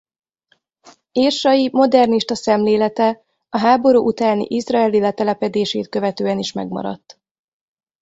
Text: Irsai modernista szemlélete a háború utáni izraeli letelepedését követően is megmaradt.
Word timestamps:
Irsai 1.11 1.69
modernista 1.71 2.35
szemlélete 2.35 3.23
a 3.49 3.57
háború 3.57 4.05
utáni 4.05 4.45
izraeli 4.49 4.99
letelepedését 4.99 5.89
követően 5.89 6.39
is 6.39 6.51
megmaradt. 6.51 7.21